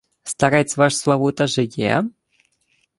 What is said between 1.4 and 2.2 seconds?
жиє?